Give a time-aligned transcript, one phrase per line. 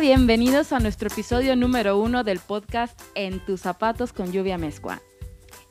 [0.00, 5.02] Bienvenidos a nuestro episodio número uno del podcast En tus zapatos con lluvia mezcua.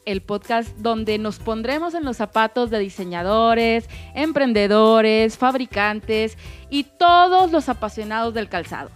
[0.06, 6.38] El podcast donde nos pondremos en los zapatos de diseñadores, emprendedores, fabricantes
[6.70, 8.92] y todos los apasionados del calzado.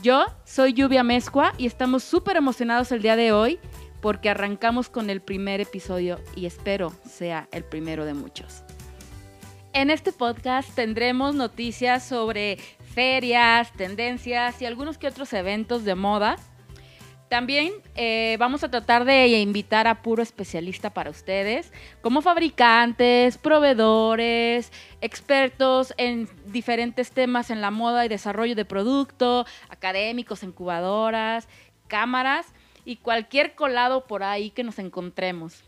[0.00, 3.58] Yo soy Lluvia Mezcua y estamos súper emocionados el día de hoy
[4.00, 8.64] porque arrancamos con el primer episodio y espero sea el primero de muchos.
[9.74, 12.58] En este podcast tendremos noticias sobre
[12.92, 16.36] ferias, tendencias y algunos que otros eventos de moda.
[17.28, 24.70] También eh, vamos a tratar de invitar a puro especialista para ustedes, como fabricantes, proveedores,
[25.00, 31.48] expertos en diferentes temas en la moda y desarrollo de producto, académicos, incubadoras,
[31.88, 32.52] cámaras
[32.84, 35.64] y cualquier colado por ahí que nos encontremos.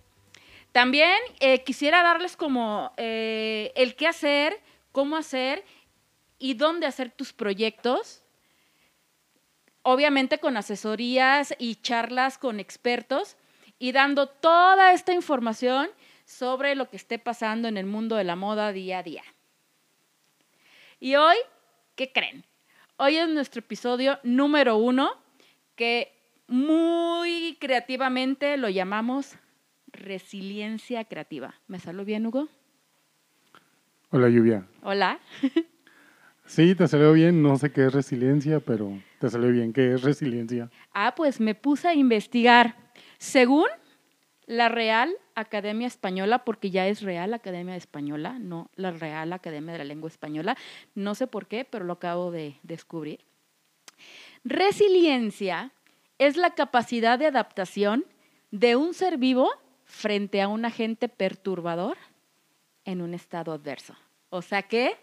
[0.72, 4.60] También eh, quisiera darles como eh, el qué hacer,
[4.92, 5.64] cómo hacer
[6.38, 8.22] y dónde hacer tus proyectos.
[9.82, 13.36] Obviamente con asesorías y charlas con expertos
[13.78, 15.88] y dando toda esta información
[16.24, 19.22] sobre lo que esté pasando en el mundo de la moda día a día.
[21.00, 21.36] Y hoy,
[21.96, 22.44] ¿qué creen?
[22.96, 25.10] Hoy es nuestro episodio número uno
[25.76, 26.12] que
[26.46, 29.36] muy creativamente lo llamamos
[29.88, 31.54] resiliencia creativa.
[31.66, 32.48] ¿Me salió bien, Hugo?
[34.10, 34.66] Hola, Lluvia.
[34.82, 35.18] Hola.
[36.46, 37.42] Sí, te salió bien.
[37.42, 39.72] No sé qué es resiliencia, pero te salió bien.
[39.72, 40.70] ¿Qué es resiliencia?
[40.92, 42.76] Ah, pues me puse a investigar.
[43.18, 43.66] Según
[44.46, 49.78] la Real Academia Española, porque ya es Real Academia Española, no la Real Academia de
[49.78, 50.56] la Lengua Española.
[50.94, 53.20] No sé por qué, pero lo acabo de descubrir.
[54.44, 55.72] Resiliencia
[56.18, 58.04] es la capacidad de adaptación
[58.50, 59.50] de un ser vivo
[59.84, 61.96] frente a un agente perturbador
[62.84, 63.94] en un estado adverso.
[64.28, 64.96] O sea que...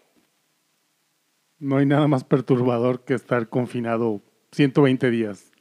[1.62, 5.52] No hay nada más perturbador que estar confinado 120 días.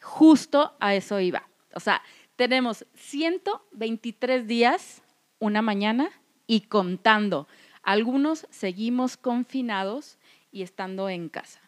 [0.00, 1.48] Justo a eso iba.
[1.74, 2.02] O sea,
[2.36, 5.02] tenemos 123 días,
[5.40, 6.08] una mañana,
[6.46, 7.48] y contando.
[7.82, 10.20] Algunos seguimos confinados
[10.52, 11.60] y estando en casa.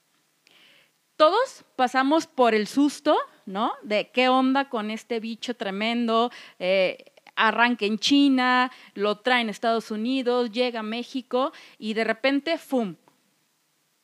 [1.17, 3.17] Todos pasamos por el susto,
[3.47, 3.73] ¿no?
[3.83, 6.31] De qué onda con este bicho tremendo.
[6.61, 12.59] Eh, arranca en China, lo trae en Estados Unidos, llega a México y de repente,
[12.59, 12.95] ¡fum!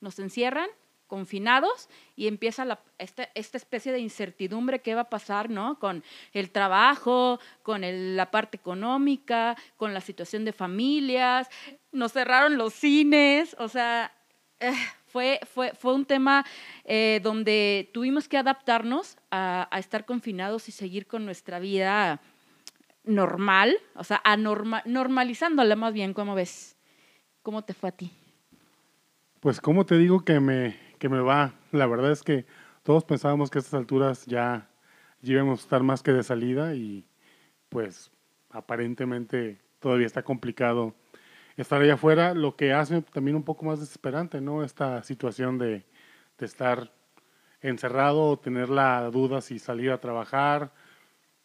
[0.01, 0.69] Nos encierran
[1.11, 5.77] confinados y empieza esta, especie de incertidumbre que va a pasar, ¿no?
[5.81, 7.83] Con el trabajo, con
[8.17, 11.49] la parte económica, con la situación de familias,
[11.91, 14.13] nos cerraron los cines, o sea,
[14.61, 14.73] eh,
[15.07, 16.47] fue, fue, fue un tema
[16.85, 22.21] eh, donde tuvimos que adaptarnos a, estar confinados y seguir con nuestra vida
[23.03, 26.77] normal, o sea, normalizándola más bien, ¿cómo ves?
[27.43, 28.20] ¿Cómo te fue a ti?
[29.41, 31.55] Pues, ¿cómo te digo que me, que me va?
[31.73, 32.45] La verdad es que
[32.83, 34.69] todos pensábamos que a estas alturas ya
[35.23, 37.07] íbamos a estar más que de salida y
[37.71, 38.11] pues
[38.51, 40.95] aparentemente todavía está complicado
[41.57, 44.63] estar allá afuera, lo que hace también un poco más desesperante, ¿no?
[44.63, 45.87] Esta situación de,
[46.39, 46.93] estar
[47.63, 50.73] encerrado o tener la duda si salir a trabajar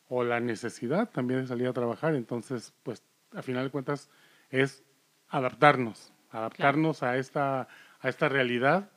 [0.10, 2.14] o la necesidad también de salir a trabajar.
[2.16, 4.10] Entonces, pues, a final de cuentas,
[4.50, 4.84] es
[5.30, 7.68] adaptarnos, adaptarnos a, esta,
[8.06, 8.90] a esta realidad.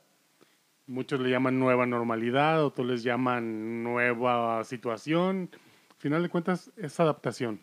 [0.86, 5.50] Muchos le llaman nueva normalidad, otros les llaman nueva situación.
[5.90, 7.60] A final de cuentas, es adaptación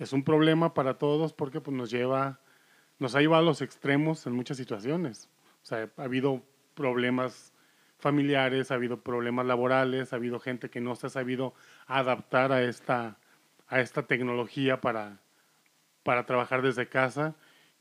[0.00, 2.40] es un problema para todos porque pues, nos lleva,
[2.98, 5.28] nos ha a los extremos en muchas situaciones.
[5.62, 6.42] O sea, ha habido
[6.74, 7.52] problemas
[7.98, 11.52] familiares, ha habido problemas laborales, ha habido gente que no se ha sabido
[11.86, 13.18] adaptar a esta,
[13.68, 15.20] a esta tecnología para,
[16.02, 17.34] para trabajar desde casa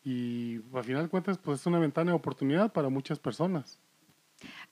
[0.09, 3.79] y al final de cuentas pues es una ventana de oportunidad para muchas personas.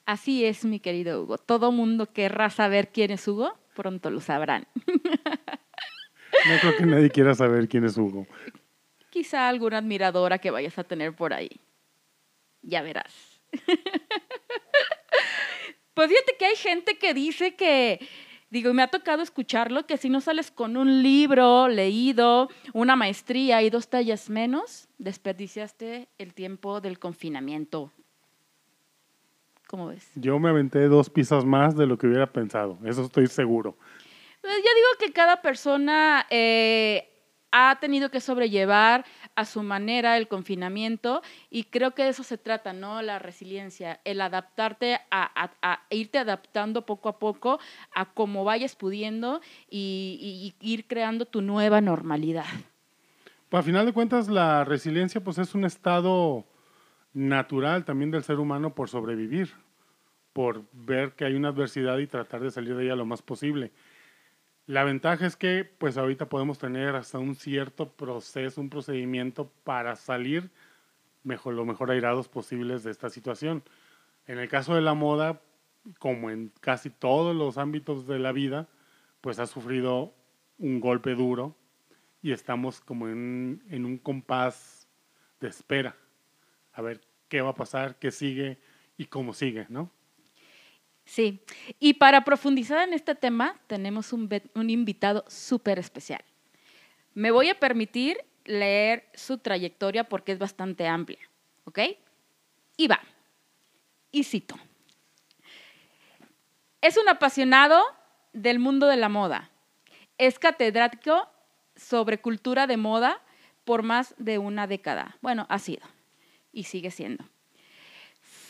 [0.06, 1.38] Así es, mi querido Hugo.
[1.38, 4.68] Todo mundo querrá saber quién es Hugo, pronto lo sabrán.
[4.86, 8.26] No creo que nadie quiera saber quién es Hugo.
[9.10, 11.60] Quizá alguna admiradora que vayas a tener por ahí.
[12.62, 13.42] Ya verás.
[15.94, 18.08] Pues fíjate que hay gente que dice que,
[18.50, 22.96] digo, y me ha tocado escucharlo, que si no sales con un libro leído, una
[22.96, 27.92] maestría y dos tallas menos, desperdiciaste el tiempo del confinamiento.
[29.68, 30.10] ¿Cómo ves?
[30.16, 33.78] Yo me aventé dos pizzas más de lo que hubiera pensado, eso estoy seguro.
[34.42, 37.17] Pues yo digo que cada persona eh,
[37.52, 39.06] ha tenido que sobrellevar
[39.36, 43.02] a su manera el confinamiento y creo que de eso se trata, ¿no?
[43.02, 47.60] La resiliencia, el adaptarte a, irte adaptando poco a poco
[47.94, 52.46] a cómo vayas pudiendo y, ir creando tu nueva normalidad.
[53.50, 56.46] Pues, a final de cuentas la resiliencia pues es un estado
[57.14, 59.54] natural también del ser humano por sobrevivir,
[60.34, 63.72] por ver que hay una adversidad y tratar de salir de ella lo más posible.
[64.68, 69.96] La ventaja es que pues ahorita podemos tener hasta un cierto proceso, un procedimiento para
[69.96, 70.52] salir
[71.24, 73.64] mejor, lo mejor airados posibles de esta situación.
[74.26, 75.42] En el caso de la moda,
[76.00, 78.68] como en casi todos los ámbitos de la vida,
[79.22, 80.14] pues ha sufrido
[80.58, 81.56] un golpe duro
[82.22, 84.86] y estamos como en, en un compás
[85.40, 85.96] de espera.
[86.74, 87.00] A ver
[87.30, 88.60] qué va a pasar, qué sigue
[88.98, 89.92] y cómo sigue, ¿no?
[91.08, 91.40] Sí,
[91.80, 96.22] y para profundizar en este tema tenemos un, un invitado súper especial.
[97.14, 101.20] Me voy a permitir leer su trayectoria porque es bastante amplia,
[101.64, 101.80] ¿ok?
[102.76, 103.00] Y va,
[104.12, 104.56] y cito.
[106.82, 107.82] Es un apasionado
[108.34, 109.50] del mundo de la moda.
[110.18, 111.30] Es catedrático
[111.78, 113.22] sobre cultura de moda
[113.64, 115.18] por más de una década.
[115.22, 115.88] Bueno, ha sido
[116.52, 117.24] y sigue siendo.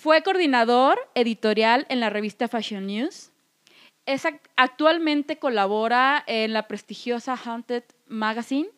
[0.07, 3.33] Fue coordinador editorial en la revista Fashion News.
[4.05, 4.23] Es,
[4.55, 8.69] actualmente colabora en la prestigiosa Haunted Magazine.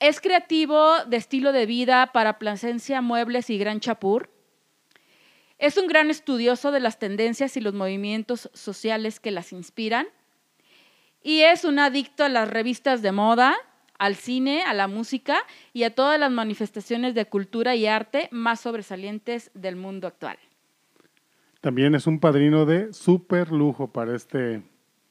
[0.00, 4.30] Es creativo de estilo de vida para Plasencia Muebles y Gran Chapur.
[5.58, 10.08] Es un gran estudioso de las tendencias y los movimientos sociales que las inspiran.
[11.22, 13.54] Y es un adicto a las revistas de moda,
[14.02, 15.36] al cine, a la música
[15.72, 20.38] y a todas las manifestaciones de cultura y arte más sobresalientes del mundo actual.
[21.60, 24.60] También es un padrino de súper lujo para este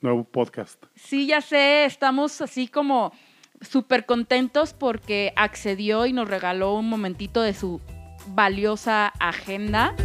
[0.02, 0.84] nuevo podcast.
[0.96, 3.14] Sí, ya sé, estamos así como
[3.62, 7.80] súper contentos porque accedió y nos regaló un momentito de su
[8.28, 9.96] valiosa agenda.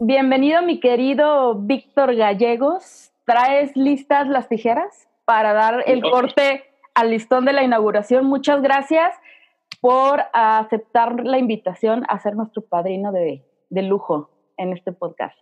[0.00, 2.97] Bienvenido mi querido Víctor Gallegos
[3.28, 6.64] ¿Traes listas las tijeras para dar el corte
[6.94, 8.24] al listón de la inauguración?
[8.24, 9.14] Muchas gracias
[9.82, 13.44] por aceptar la invitación a ser nuestro padrino de,
[13.82, 15.38] lujo en este podcast.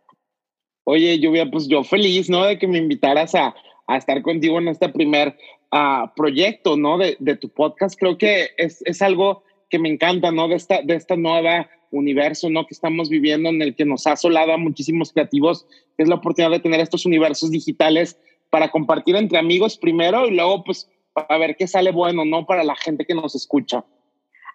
[0.83, 2.43] Oye, Lluvia, pues yo feliz, ¿no?
[2.45, 3.55] De que me invitaras a,
[3.97, 5.39] estar contigo en este primer
[5.71, 6.99] ah, proyecto, ¿no?
[6.99, 7.97] De, tu podcast.
[7.97, 10.49] Creo que es, es, algo que me encanta, ¿no?
[10.49, 12.67] De esta, de esta nueva universo ¿no?
[12.67, 15.67] que estamos viviendo en el que nos ha asolado a muchísimos creativos,
[15.97, 18.19] que es la oportunidad de tener estos universos digitales
[18.51, 22.45] para compartir entre amigos primero y luego pues para ver qué sale bueno, ¿no?
[22.45, 23.85] Para la gente que nos escucha.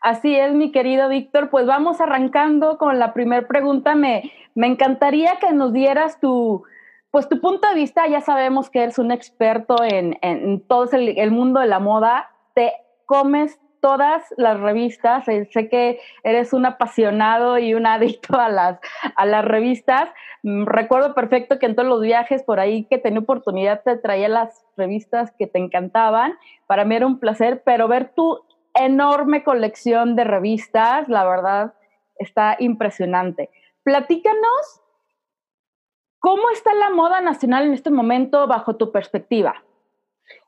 [0.01, 1.49] Así es, mi querido Víctor.
[1.49, 3.95] Pues vamos arrancando con la primera pregunta.
[3.95, 6.63] Me, me encantaría que nos dieras tu,
[7.11, 8.07] pues tu punto de vista.
[8.07, 12.31] Ya sabemos que eres un experto en, en todo el, el mundo de la moda.
[12.55, 12.73] Te
[13.05, 15.27] comes todas las revistas.
[15.27, 18.79] Eh, sé que eres un apasionado y un adicto a las,
[19.15, 20.09] a las revistas.
[20.43, 24.29] Mm, recuerdo perfecto que en todos los viajes por ahí que tenía oportunidad te traía
[24.29, 26.33] las revistas que te encantaban.
[26.67, 28.39] Para mí era un placer, pero ver tu
[28.73, 31.73] enorme colección de revistas, la verdad,
[32.17, 33.49] está impresionante.
[33.83, 34.81] Platícanos
[36.19, 39.63] cómo está la moda nacional en este momento bajo tu perspectiva.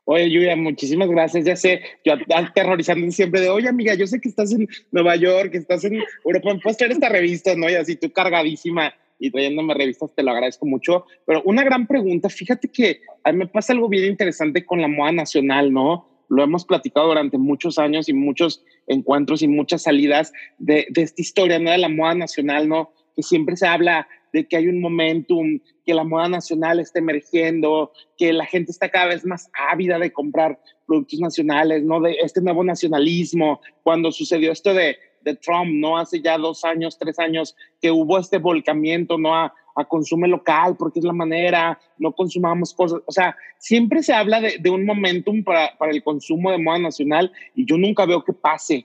[0.06, 1.44] Oye, Julia, muchísimas gracias.
[1.44, 5.52] Ya sé, yo aterrorizando siempre de, oye, amiga, yo sé que estás en Nueva York,
[5.52, 7.70] que estás en Europa, ¿me puedes traer esta revista, no?
[7.70, 11.06] Y así tú cargadísima y trayéndome revistas, te lo agradezco mucho.
[11.26, 14.88] Pero una gran pregunta, fíjate que a mí me pasa algo bien interesante con la
[14.88, 16.06] moda nacional, ¿no?
[16.28, 21.22] Lo hemos platicado durante muchos años y muchos encuentros y muchas salidas de, de esta
[21.22, 21.70] historia, ¿no?
[21.70, 22.92] De la moda nacional, ¿no?
[23.16, 27.92] Que siempre se habla de que hay un momentum, que la moda nacional está emergiendo,
[28.18, 32.00] que la gente está cada vez más ávida de comprar productos nacionales, ¿no?
[32.00, 35.96] De este nuevo nacionalismo, cuando sucedió esto de, de Trump, ¿no?
[35.96, 39.36] Hace ya dos años, tres años, que hubo este volcamiento, ¿no?
[39.36, 44.14] A, a consumo local, porque es la manera, no consumamos cosas, o sea, siempre se
[44.14, 48.04] habla de, de un momentum para, para, el consumo de moda nacional y yo nunca
[48.04, 48.84] veo que pase.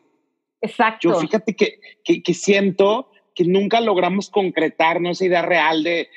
[0.62, 1.10] Exacto.
[1.10, 6.09] Yo fíjate que, que, que siento que nunca logramos concretar esa idea real de,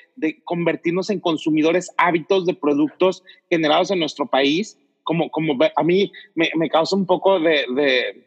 [0.45, 6.69] convertirnos en consumidores hábitos de productos generados en nuestro país, como, como a mí me,
[6.69, 8.27] causa un poco de,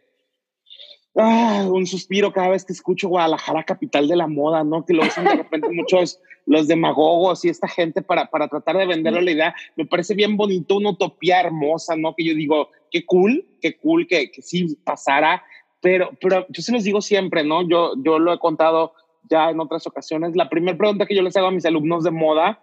[1.16, 4.84] ah, un suspiro cada vez que escucho Guadalajara, capital de la moda, ¿no?
[4.84, 8.86] Que lo usan de repente muchos los demagogos y esta gente para, para tratar de
[8.86, 9.54] venderle la idea.
[9.74, 12.14] Me parece bien bonito, una utopía hermosa, ¿no?
[12.14, 15.42] Que yo digo, qué cool, qué cool que, que sí pasara
[15.86, 17.62] pero, pero yo se los digo siempre, ¿no?
[17.62, 18.92] Yo, yo lo he contado
[19.30, 20.34] ya en otras ocasiones.
[20.34, 22.58] La primera pregunta que yo les hago a mis alumnos de moda,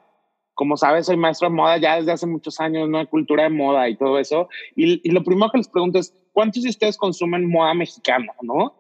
[0.53, 2.98] como sabes, soy maestro de moda ya desde hace muchos años, ¿no?
[2.98, 4.50] De cultura de moda y todo eso.
[4.75, 8.75] Y, y lo primero que les pregunto es, ¿cuántos de ustedes consumen moda mexicana, no?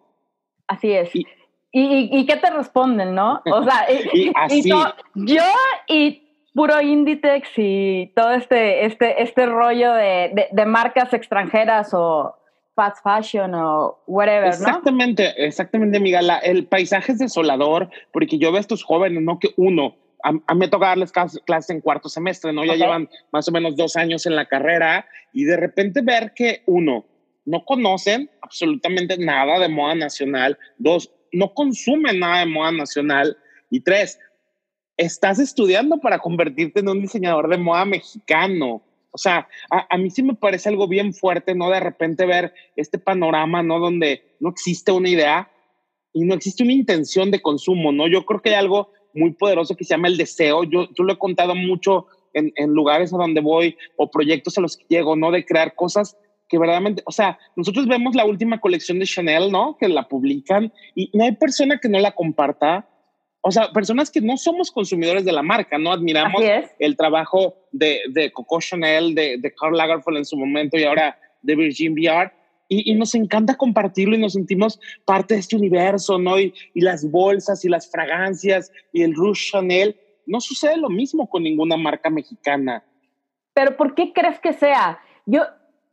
[0.67, 1.15] Así es.
[1.15, 1.25] Y,
[1.71, 3.41] y, qué te responden, no?
[3.45, 4.69] O sea, y, así.
[5.15, 5.43] yo
[5.87, 6.21] y
[6.53, 12.35] puro Inditex y todo este, este, este rollo de, de, de marcas extranjeras o
[12.75, 15.45] fast fashion o whatever, exactamente, ¿no?
[15.45, 16.19] Exactamente, amiga.
[16.43, 19.39] el paisaje es desolador porque yo veo a estos jóvenes, ¿no?
[19.39, 22.65] Que uno, a, mí me toca darles clases en cuarto semestre, ¿no?
[22.65, 26.63] Ya llevan más o menos dos años en la carrera y de repente ver que
[26.65, 27.05] uno,
[27.45, 33.37] no conocen absolutamente nada de moda nacional, dos, no consumen nada de moda nacional
[33.69, 34.17] y tres,
[34.95, 38.81] estás estudiando para convertirte en un diseñador de moda mexicano.
[39.13, 41.69] O sea, a, mí sí me parece algo bien fuerte, ¿no?
[41.69, 43.79] De repente ver este panorama, ¿no?
[43.79, 45.51] Donde no existe una idea
[46.13, 48.07] y no existe una intención de consumo, ¿no?
[48.07, 50.63] Yo creo que hay algo muy poderoso que se llama el deseo.
[50.63, 54.61] Yo, yo lo he contado mucho en, en lugares a donde voy o proyectos a
[54.61, 55.29] los que llego, ¿no?
[55.29, 56.17] De crear cosas
[56.49, 59.77] que verdaderamente, o sea, nosotros vemos la última colección de Chanel, ¿no?
[59.79, 62.89] Que la publican y no hay persona que no la comparta.
[63.45, 65.91] O sea, personas que no somos consumidores de la marca, ¿no?
[65.91, 66.41] Admiramos
[66.79, 71.19] el trabajo de, de Coco Chanel, de, de Karl Lagerfeld en su momento y ahora
[71.41, 72.31] de Virgin Viard.
[72.69, 76.39] Y, y, nos encanta compartirlo y nos sentimos parte de este universo, ¿no?
[76.39, 79.99] Y, y las bolsas y las fragancias y el Rouge Chanel.
[80.25, 82.81] No sucede lo mismo con ninguna marca mexicana.
[83.53, 84.99] Pero ¿por qué crees que sea?
[85.25, 85.41] Yo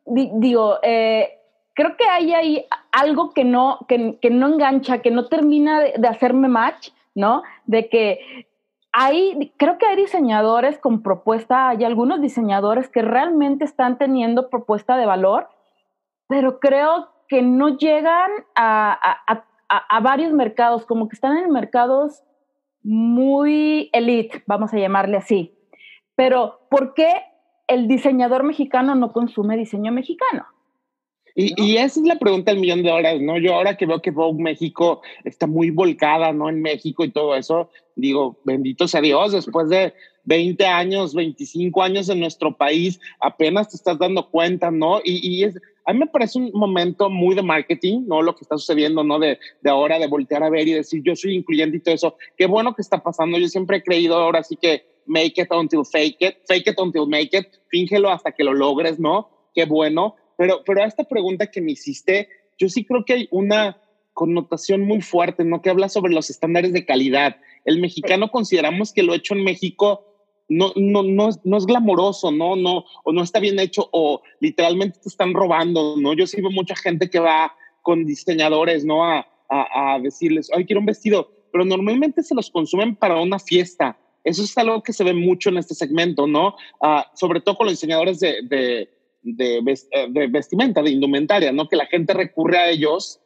[0.06, 1.30] digo, eh,
[1.74, 5.94] creo que hay ahí algo que no, que, que no engancha, que no termina de,
[5.98, 7.42] de hacerme match, ¿no?
[7.66, 8.46] De que
[8.92, 14.96] hay, creo que hay diseñadores con propuesta, hay algunos diseñadores que realmente están teniendo propuesta
[14.96, 15.48] de valor,
[16.26, 22.24] pero creo que no llegan a, a, a, varios mercados, como que están en mercados
[22.82, 25.56] muy elite, vamos a llamarle así.
[26.16, 27.22] Pero, ¿por qué
[27.68, 30.46] el diseñador mexicano no consume diseño mexicano?
[31.34, 33.38] Y, y, esa es la pregunta del millón de dólares, ¿no?
[33.38, 36.48] Yo ahora que veo que Vogue México está muy volcada, ¿no?
[36.48, 39.94] En México y todo eso, digo, bendito sea Dios, después de
[40.24, 45.00] 20 años, 25 años en nuestro país, apenas te estás dando cuenta, ¿no?
[45.04, 45.56] Y, y es,
[45.86, 48.22] a mí me parece un momento muy de marketing, ¿no?
[48.22, 49.18] Lo que está sucediendo, ¿no?
[49.18, 52.16] De, de ahora, de voltear a ver y decir, yo soy incluyente y todo eso.
[52.36, 53.38] Qué bueno que está pasando.
[53.38, 57.06] Yo siempre he creído ahora sí que make it until fake it, fake it until
[57.06, 59.28] make it, fíngelo hasta que lo logres, ¿no?
[59.54, 60.16] Qué bueno.
[60.40, 63.76] Pero, pero a esta pregunta que me hiciste, yo sí creo que hay una
[64.14, 65.60] connotación muy fuerte, ¿no?
[65.60, 67.36] Que habla sobre los estándares de calidad.
[67.66, 70.06] El mexicano consideramos que lo hecho en México
[70.48, 72.56] no, no, no, no es glamoroso, ¿no?
[72.56, 76.14] no, o no está bien hecho, o literalmente te están robando, ¿no?
[76.14, 79.04] Yo sí veo mucha gente que va con diseñadores, ¿no?
[79.04, 83.38] A, a, a decirles, ay, quiero un vestido, pero normalmente se los consumen para una
[83.38, 83.98] fiesta.
[84.24, 86.56] Eso es algo que se ve mucho en este segmento, ¿no?
[86.80, 88.88] Uh, sobre todo con los diseñadores de, de,
[89.22, 89.62] de,
[90.08, 91.68] de, vestimenta, de indumentaria, ¿no?
[91.68, 93.20] Que la gente recurre a ellos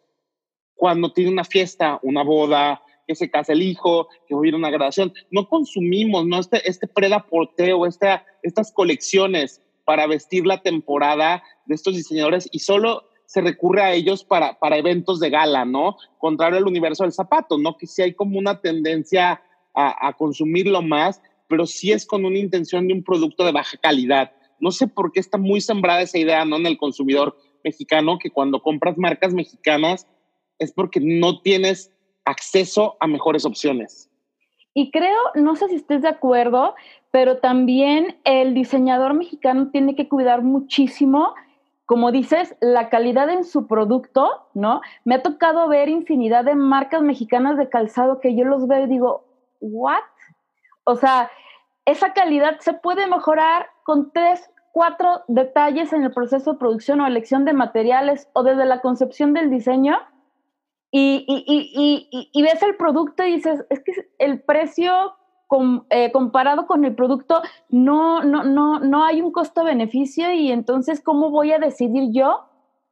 [0.75, 5.13] cuando tiene una fiesta, una boda, que se casa el hijo, que va una graduación.
[5.31, 6.39] No consumimos, ¿no?
[6.39, 13.05] Este, este predaporteo, esta, estas colecciones para vestir la temporada de estos diseñadores y solo
[13.27, 15.97] se recurre a ellos para, para eventos de gala, ¿no?
[16.19, 17.77] Contrario al universo del zapato, ¿no?
[17.77, 19.43] Que sí hay como una tendencia
[19.75, 23.77] a, a consumirlo más, pero sí es con una intención de un producto de baja
[23.79, 24.33] calidad.
[24.64, 26.56] No sé por qué está muy sembrada esa idea, ¿no?
[26.56, 30.09] En el consumidor mexicano, que cuando compras marcas mexicanas
[30.59, 31.92] es porque no tienes
[32.25, 34.11] acceso a mejores opciones.
[34.73, 36.75] Y creo, no sé si estés de acuerdo,
[37.11, 41.35] pero también el diseñador mexicano tiene que cuidar muchísimo,
[41.85, 44.80] como dices, la calidad en su producto, ¿no?
[45.04, 48.88] Me ha tocado ver infinidad de marcas mexicanas de calzado que yo los veo y
[48.88, 49.26] digo,
[49.61, 50.00] ¿what?
[50.85, 51.30] O sea,
[51.85, 57.07] esa calidad se puede mejorar con tres, cuatro detalles en el proceso de producción o
[57.07, 59.97] elección de materiales o desde la concepción del diseño
[60.90, 64.93] y, y, y, y, ves el producto y dices, es que el precio
[65.90, 71.31] eh, comparado con el producto no, no, no, no hay un costo-beneficio y entonces, ¿cómo
[71.31, 72.47] voy a decidir yo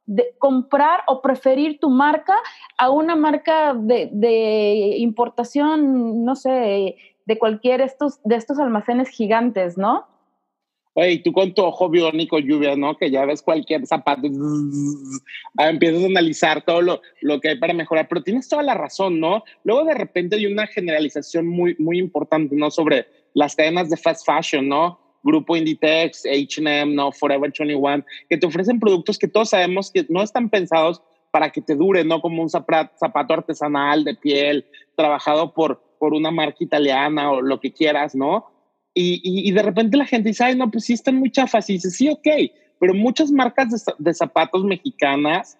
[0.05, 2.37] de comprar o preferir tu marca
[2.77, 9.77] a una marca de, de importación, no sé, de cualquier estos, de estos almacenes gigantes,
[9.77, 10.12] ¿no?
[10.95, 12.95] Oye, tú con tu ojo biónico, lluvia, ¿no?
[12.95, 14.27] Que ya ves cualquier zapato,
[15.57, 19.19] empiezas a analizar todo lo, lo, que hay para mejorar, pero tienes toda la razón,
[19.19, 19.43] ¿no?
[19.63, 22.69] Luego de repente hay una generalización muy, muy importante, ¿no?
[22.69, 24.99] Sobre las cadenas de fast fashion, ¿no?
[25.23, 27.11] Grupo Inditex, H&M, ¿no?
[27.11, 31.61] Forever 21, que te ofrecen productos que todos sabemos que no están pensados para que
[31.61, 32.21] te dure, ¿no?
[32.21, 37.73] Como un zapato, artesanal de piel, trabajado por, por una marca italiana o lo que
[37.73, 38.52] quieras, ¿no?
[38.93, 41.69] Y, y, y, de repente la gente dice, ay, no, pues sí, están muy chafas.
[41.69, 42.27] Y dice, sí, ok,
[42.79, 45.57] pero muchas marcas de, de, zapatos mexicanas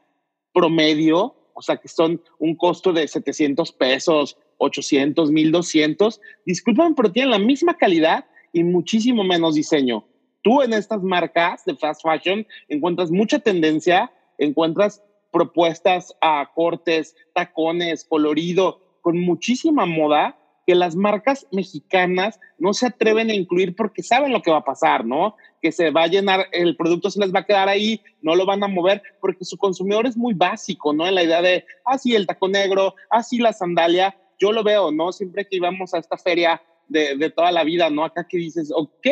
[0.53, 7.31] promedio, o sea, que son un costo de 700 pesos, 800, 1200, disculpen, pero tienen
[7.31, 10.05] la misma calidad y muchísimo menos diseño.
[10.43, 18.05] Tú en estas marcas de fast fashion encuentras mucha tendencia encuentras propuestas a cortes, tacones,
[18.05, 24.31] colorido, con muchísima moda que las marcas mexicanas no se atreven a incluir porque saben
[24.31, 25.35] lo que va a pasar, ¿no?
[25.61, 28.45] Que se va a llenar, el producto se les va a quedar ahí, no lo
[28.45, 31.05] van a mover, porque su consumidor es muy básico, ¿no?
[31.05, 34.63] En la idea de, ah, sí, el taco negro, ah, sí, la sandalia, yo lo
[34.63, 35.11] veo, ¿no?
[35.11, 38.05] Siempre que íbamos a esta feria de, de toda la vida, ¿no?
[38.05, 39.07] Acá que dices, ok,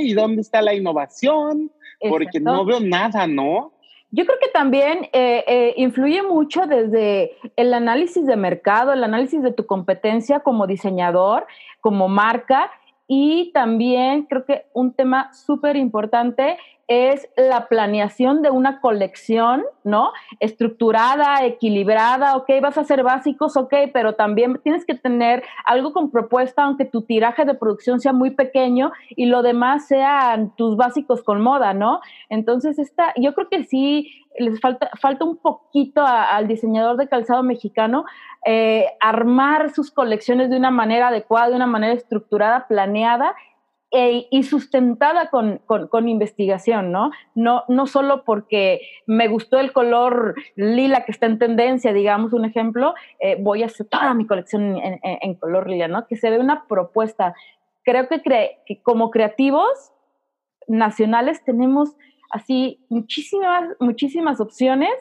[0.00, 1.70] ¿y dónde está la innovación?
[2.08, 3.73] Porque no veo nada, ¿no?
[4.16, 9.42] Yo creo que también eh, eh, influye mucho desde el análisis de mercado, el análisis
[9.42, 11.48] de tu competencia como diseñador,
[11.80, 12.70] como marca
[13.08, 16.56] y también creo que un tema súper importante
[16.86, 20.12] es la planeación de una colección, ¿no?
[20.40, 26.10] Estructurada, equilibrada, ok, vas a hacer básicos, ok, pero también tienes que tener algo con
[26.10, 31.22] propuesta, aunque tu tiraje de producción sea muy pequeño y lo demás sean tus básicos
[31.22, 32.00] con moda, ¿no?
[32.28, 37.42] Entonces, esta, yo creo que sí les falta, falta un poquito al diseñador de calzado
[37.42, 38.04] mexicano
[38.44, 43.34] eh, armar sus colecciones de una manera adecuada, de una manera estructurada, planeada
[43.94, 47.12] e, y sustentada con, con, investigación, ¿no?
[47.36, 47.62] ¿no?
[47.68, 52.94] No solo porque me gustó el color lila que está en tendencia, digamos un ejemplo,
[53.20, 56.06] eh, voy a hacer toda mi colección en, color lila, ¿no?
[56.08, 57.34] Que se ve una propuesta.
[57.84, 58.20] Creo que,
[58.66, 59.92] que como creativos
[60.66, 61.94] nacionales tenemos
[62.30, 64.94] así muchísimas, muchísimas opciones,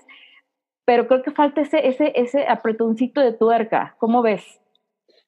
[0.85, 3.95] pero creo que falta ese, ese, ese apretoncito de tuerca.
[3.97, 4.59] ¿Cómo ves?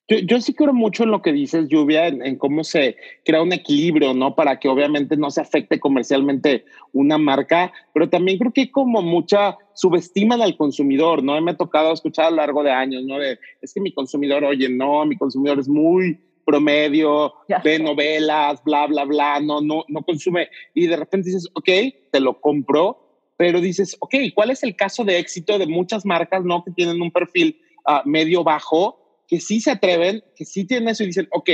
[0.08, 3.54] Yo, yo, sí creo mucho en lo que dices, Lluvia, en, cómo se crea un
[3.54, 4.36] equilibrio, ¿no?
[4.36, 9.02] Para que obviamente no se afecte comercialmente una marca, pero también creo que hay como
[9.02, 11.40] mucha subestima al consumidor, ¿no?
[11.42, 13.18] Me ha tocado escuchar a lo largo de años, ¿no?
[13.18, 18.86] De, es que mi consumidor, oye, no, mi consumidor es muy promedio, ve novelas, bla,
[18.86, 20.50] bla, bla, no, no, no consume.
[20.76, 21.70] Y de repente dices, ok,
[22.12, 23.00] te lo compro,
[23.38, 26.63] pero dices, ok, ¿cuál es el caso de éxito de muchas marcas, ¿no?
[26.63, 31.04] Que tienen un perfil uh, medio bajo que sí se atreven, que sí tienen eso
[31.04, 31.50] y dicen, ok,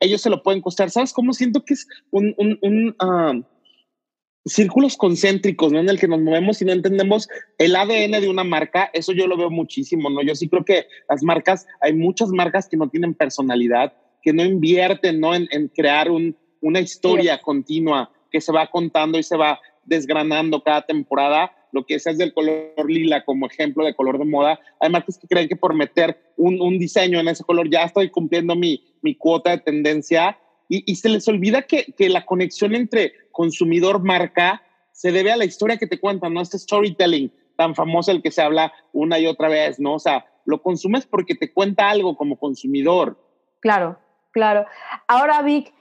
[0.00, 0.90] ellos se lo pueden costar.
[0.90, 3.44] ¿Sabes cómo siento que es un, un, un um,
[4.44, 5.78] círculos concéntricos, ¿no?
[5.78, 9.26] En el que nos movemos y no entendemos el ADN de una marca, eso yo
[9.26, 10.22] lo veo muchísimo, ¿no?
[10.22, 14.44] Yo sí creo que las marcas, hay muchas marcas que no tienen personalidad, que no
[14.44, 15.34] invierten, ¿no?
[15.34, 20.62] En, en crear un, una historia continua que se va contando y se va desgranando
[20.62, 24.60] cada temporada lo que es del color lila como ejemplo de color de moda.
[24.78, 28.10] Hay marcas que creen que por meter un, un diseño en ese color ya estoy
[28.10, 32.74] cumpliendo mi, mi cuota de tendencia y, y se les olvida que, que, la conexión
[32.74, 36.40] entre consumidor-marca se debe a la historia que te cuentan, ¿no?
[36.40, 39.94] Este storytelling tan famoso el que se habla una y otra vez, ¿no?
[39.94, 43.18] O sea, lo consumes porque te cuenta algo como consumidor.
[43.60, 43.98] Claro,
[44.30, 44.66] claro.
[45.06, 45.72] Ahora, Vic,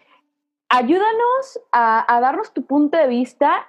[0.69, 3.67] ayúdanos a, a darnos tu punto de vista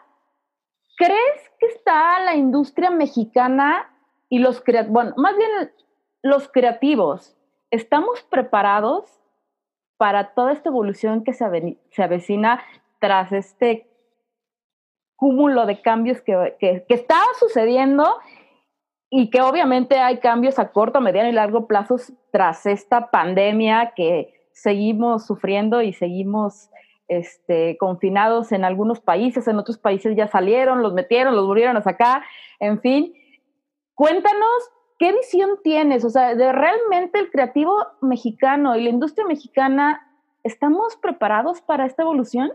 [1.04, 3.90] ¿Crees que está la industria mexicana
[4.28, 5.50] y los creativos, bueno, más bien
[6.22, 7.36] los creativos,
[7.72, 9.20] estamos preparados
[9.96, 12.62] para toda esta evolución que se, se avecina
[13.00, 13.88] tras este
[15.16, 18.18] cúmulo de cambios que, que, que estaba sucediendo
[19.10, 21.96] y que obviamente hay cambios a corto, mediano y largo plazo
[22.30, 26.70] tras esta pandemia que seguimos sufriendo y seguimos
[27.18, 31.82] este, confinados en algunos países, en otros países ya salieron, los metieron, los volvieron a
[31.82, 32.22] sacar,
[32.58, 33.14] en fin.
[33.94, 40.00] Cuéntanos qué visión tienes, o sea, de realmente el creativo mexicano y la industria mexicana,
[40.42, 42.52] ¿estamos preparados para esta evolución?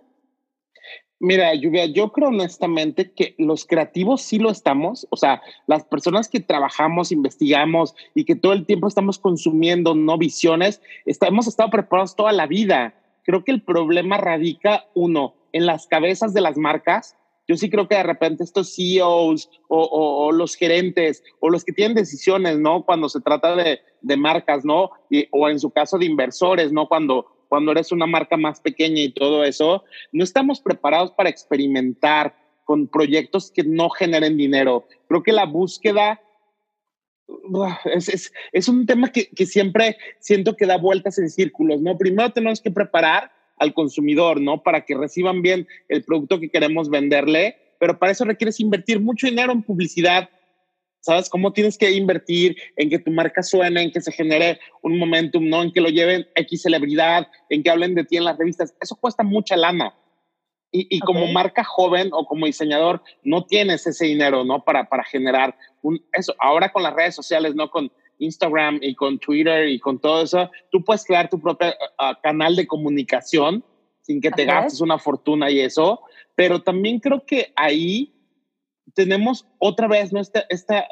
[1.20, 6.30] Mira, Lluvia, yo creo honestamente que los creativos sí lo estamos, o sea, las personas
[6.30, 12.16] que trabajamos, investigamos y que todo el tiempo estamos consumiendo no visiones, hemos estado preparados
[12.16, 12.94] toda la vida
[13.28, 17.18] Creo que el problema radica, uno, en las cabezas de las marcas.
[17.46, 21.94] Yo sí creo que de repente estos CEOs o, los gerentes o los que tienen
[21.94, 22.84] decisiones, ¿no?
[22.86, 23.82] Cuando se trata de,
[24.18, 24.92] marcas, ¿no?
[25.32, 26.88] o en su caso de inversores, ¿no?
[26.88, 32.34] Cuando, cuando eres una marca más pequeña y todo eso, no estamos preparados para experimentar
[32.64, 34.88] con proyectos que no generen dinero.
[35.10, 36.22] Creo que la búsqueda
[37.94, 41.98] es, es, un tema que, que, siempre siento que da vueltas en círculos, ¿no?
[41.98, 44.64] Primero tenemos que preparar al consumidor, ¿no?
[44.64, 49.28] Para que reciban bien el producto que queremos venderle, pero para eso requieres invertir mucho
[49.28, 50.30] dinero en publicidad.
[51.02, 54.98] ¿Sabes cómo tienes que invertir en que tu marca suene, en que se genere un
[54.98, 55.64] momentum, ¿no?
[55.64, 58.76] En que lo lleven X celebridad, en que hablen de ti en las revistas?
[58.82, 59.94] Eso cuesta mucha lana.
[60.72, 64.64] Y, como marca joven o como diseñador, no tienes ese dinero, ¿no?
[64.64, 66.36] Para, para generar un, eso.
[66.40, 67.72] Ahora con las redes sociales, ¿no?
[67.72, 71.74] Con Instagram y con Twitter y con todo eso, tú puedes crear tu propio
[72.22, 73.64] canal de comunicación
[74.02, 76.02] sin que te gastes una fortuna y eso.
[76.36, 78.14] Pero también creo que ahí
[78.94, 80.20] tenemos otra vez ¿no?
[80.20, 80.88] esta, esta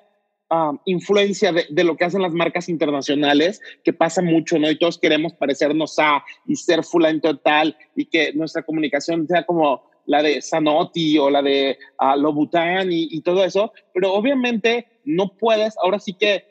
[0.86, 4.69] influencia de, lo que hacen las marcas internacionales, que pasa mucho, ¿no?
[4.69, 9.89] Y todos queremos parecernos a y ser en total y que nuestra comunicación sea como
[10.05, 15.36] la de Sanotti o la de uh, Lobutan y, y todo eso, pero obviamente no
[15.36, 16.45] puedes, ahora sí que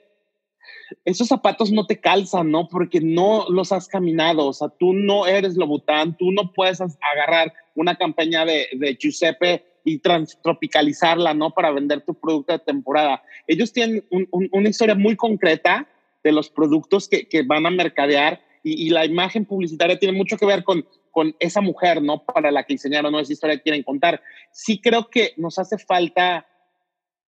[1.04, 2.68] esos zapatos no te calzan, ¿no?
[2.68, 7.52] Porque no los has caminado, o sea, tú no eres Lobután, tú no puedes agarrar
[7.74, 11.50] una campaña de, de Giuseppe y tropicalizarla, ¿no?
[11.50, 13.22] Para vender tu producto de temporada.
[13.46, 15.86] Ellos tienen una historia muy concreta
[16.22, 20.64] de los productos que, van a mercadear y, la imagen publicitaria tiene mucho que ver
[20.64, 22.24] con, con esa mujer, ¿no?
[22.24, 23.20] Para la que diseñaron, ¿no?
[23.20, 24.22] Esa historia que quieren contar.
[24.50, 26.46] Sí creo que nos hace falta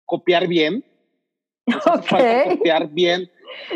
[0.06, 0.82] copiar bien,
[1.66, 3.30] nos hace falta copiar bien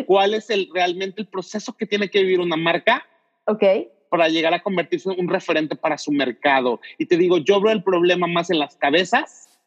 [0.07, 3.05] cuál es el, realmente el proceso que tiene que vivir una marca
[3.47, 3.91] okay.
[4.11, 6.81] Para llegar a convertirse en un referente para su mercado.
[6.99, 9.59] Y te digo, yo veo el problema más en las cabezas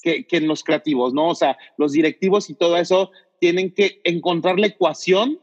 [0.00, 1.28] que, en los creativos, ¿no?
[1.28, 5.40] O sea, los directivos y todo eso tienen que encontrar la ecuación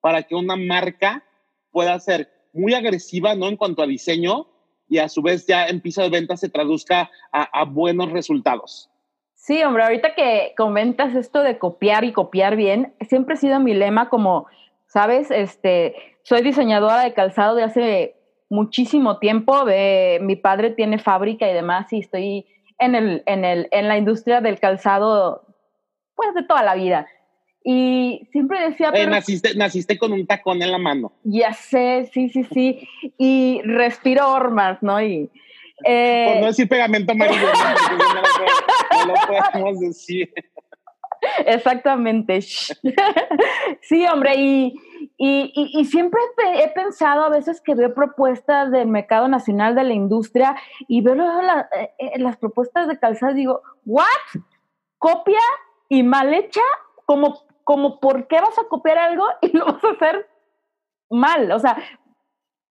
[0.00, 1.24] para que una marca
[1.70, 3.48] pueda ser muy agresiva, ¿no?
[3.48, 4.46] En cuanto a diseño
[4.88, 8.88] y a su vez ya en piso de venta se traduzca a, a buenos resultados.
[9.34, 13.74] Sí, hombre, ahorita que comentas esto de copiar y copiar bien, siempre ha sido mi
[13.74, 14.46] lema como,
[14.88, 18.16] sabes, este, soy diseñadora de calzado de hace
[18.50, 22.46] muchísimo tiempo, de, mi padre tiene fábrica y demás y estoy
[22.78, 25.44] en, el, en, el, en la industria del calzado
[26.14, 27.06] pues de toda la vida.
[27.62, 28.90] Y siempre decía...
[28.92, 31.12] pero, naciste, naciste con un tacón en la mano.
[31.22, 32.88] Ya sé, sí, sí, sí.
[33.18, 35.00] Y respiro hormas, ¿no?
[35.02, 35.30] Y,
[35.84, 37.46] eh, Por no decir pegamento amarillo,
[39.06, 39.14] no, lo
[39.52, 40.32] podemos decir.
[41.46, 42.40] Exactamente.
[42.42, 44.74] sí, hombre, y,
[45.16, 46.20] y, y, siempre
[46.54, 51.14] he pensado a veces que veo propuestas del mercado nacional de la industria y veo
[51.14, 54.04] eh, eh, las propuestas de calzado digo, ¿what?
[54.98, 55.40] ¿Copia
[55.88, 56.62] y mal hecha?
[57.06, 60.28] Como, como, ¿por qué vas a copiar algo y lo vas a hacer
[61.10, 61.50] mal?
[61.52, 61.76] O sea,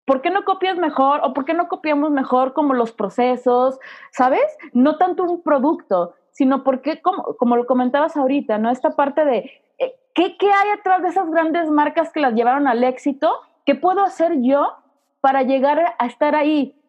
[0.08, 3.78] ¿Por qué no copias mejor o por qué no copiamos mejor como los procesos,
[4.12, 4.46] ¿sabes?
[4.72, 8.70] No tanto un producto, sino porque, como, como lo comentabas ahorita, ¿no?
[8.70, 9.38] Esta parte de,
[9.80, 13.32] eh, ¿qué, ¿qué hay atrás de esas grandes marcas que las llevaron al éxito?
[13.66, 14.72] ¿Qué puedo hacer yo
[15.20, 16.80] para llegar a estar ahí?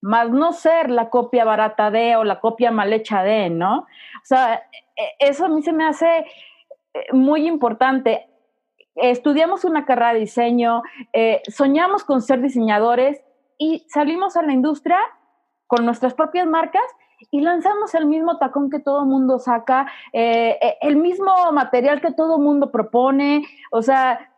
[0.00, 3.80] Más no ser la copia barata de o la copia mal hecha de, ¿no?
[3.80, 4.62] O sea,
[4.96, 6.24] e, eso a mí se me hace
[6.94, 8.30] eh, muy importante
[8.94, 10.80] estudiamos una carrera de diseño,
[11.12, 13.20] eh, soñamos con ser diseñadores
[13.58, 14.96] y salimos a la industria
[15.66, 16.82] con nuestras propias marcas
[17.30, 22.12] y lanzamos el mismo tacón que todo mundo saca, eh, eh, el mismo material que
[22.12, 23.44] todo mundo propone.
[23.70, 24.30] O sea,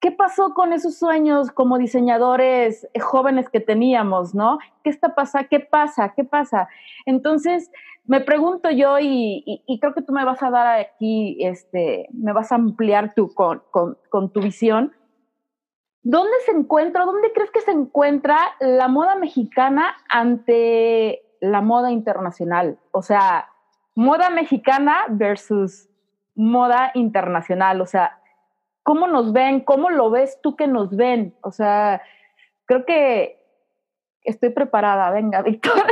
[0.00, 4.58] ¿qué pasó con esos sueños como diseñadores jóvenes que teníamos, no?
[4.82, 5.48] ¿Qué está pasando?
[5.50, 6.12] ¿Qué pasa?
[6.14, 6.68] ¿Qué pasa?
[7.06, 7.70] Entonces,
[8.06, 12.52] me pregunto yo, y, creo que tú me vas a dar aquí, este, me vas
[12.52, 14.92] a ampliar tu, con, con, tu visión.
[16.02, 22.78] ¿Dónde se encuentra, dónde crees que se encuentra la moda mexicana ante la moda internacional?
[22.90, 23.48] O sea,
[23.94, 25.88] moda mexicana versus
[26.34, 27.80] moda internacional.
[27.80, 28.18] O sea,
[28.82, 29.60] ¿cómo nos ven?
[29.60, 31.34] ¿Cómo lo ves tú que nos ven?
[31.42, 32.02] O sea,
[32.66, 33.38] creo que
[34.22, 35.10] estoy preparada.
[35.10, 35.82] Venga, Víctor.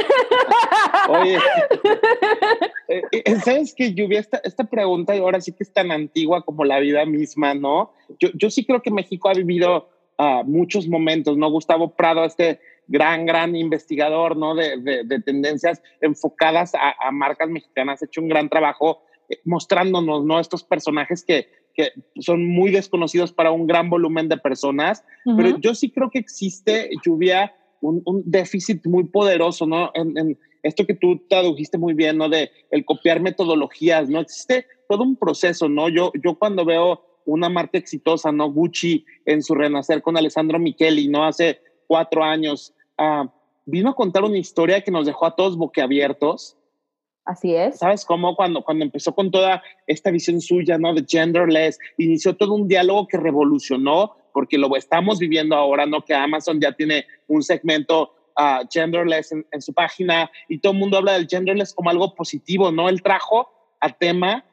[1.08, 1.36] Oye,
[2.88, 4.20] eh, eh, ¿sabes que Lluvia?
[4.20, 7.92] Esta, esta pregunta ahora sí que es tan antigua como la vida misma, ¿no?
[8.18, 11.50] Yo, yo sí creo que México ha vivido uh, muchos momentos, ¿no?
[11.50, 12.60] Gustavo Prado, este
[12.92, 14.55] gran, gran investigador, ¿no?
[14.55, 19.00] De, de, tendencias enfocadas a, a, marcas mexicanas, ha hecho un gran trabajo
[19.31, 20.38] eh, mostrándonos, ¿no?
[20.38, 25.74] Estos personajes que, que son muy desconocidos para un gran volumen de personas, pero yo
[25.74, 29.90] sí creo que existe, Lluvia, un, un déficit muy poderoso, ¿no?
[29.94, 32.28] En, en, esto que tú tradujiste muy bien, ¿no?
[32.28, 34.20] De el copiar metodologías, ¿no?
[34.20, 35.88] Existe todo un proceso, ¿no?
[35.88, 38.52] Yo, yo cuando veo una marca exitosa, ¿no?
[38.52, 41.24] Gucci en su renacer con Alessandro Micheli, ¿no?
[41.24, 41.59] Hace
[41.92, 43.28] cuatro años, uh,
[43.66, 46.57] vino a contar una historia que nos dejó a todos boquiabiertos.
[47.24, 47.78] Así es.
[47.78, 48.35] ¿Sabes cómo?
[48.35, 50.92] Cuando, cuando empezó con toda esta visión suya, ¿no?
[50.92, 56.05] De genderless, inició todo un diálogo que revolucionó, porque lo estamos viviendo ahora, ¿no?
[56.05, 60.98] Que Amazon ya tiene un segmento uh, genderless en, su página y todo el mundo
[60.98, 62.88] habla del genderless como algo positivo, ¿no?
[62.88, 63.48] Él trajo
[63.81, 64.44] a tema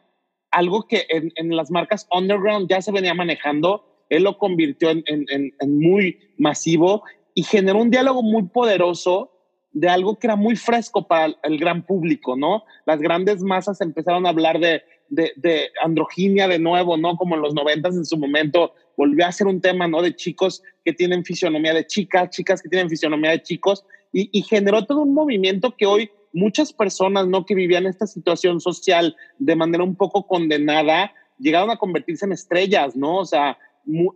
[0.51, 5.03] algo que en, en, las marcas underground ya se venía manejando, él lo convirtió en,
[5.05, 7.03] en, muy masivo
[7.39, 9.31] y generó un diálogo muy poderoso
[9.71, 12.65] de algo que era muy fresco para el gran público, ¿no?
[12.85, 17.15] Las grandes masas empezaron a hablar de, de, androginia de nuevo, ¿no?
[17.15, 20.01] Como en los noventas en su momento volvió a ser un tema, ¿no?
[20.01, 24.83] De chicos que tienen fisionomía de chicas, chicas que tienen fisionomía de chicos, y, generó
[24.83, 27.45] todo un movimiento que hoy muchas personas, ¿no?
[27.45, 32.97] Que vivían esta situación social de manera un poco condenada, llegaron a convertirse en estrellas,
[32.97, 33.19] ¿no?
[33.19, 33.57] O sea,